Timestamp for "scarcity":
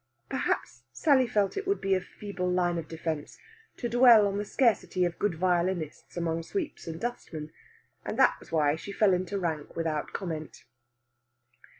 4.45-5.05